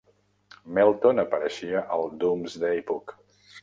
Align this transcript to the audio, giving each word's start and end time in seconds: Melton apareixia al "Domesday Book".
Melton 0.77 1.23
apareixia 1.25 1.87
al 1.99 2.11
"Domesday 2.27 2.85
Book". 2.93 3.19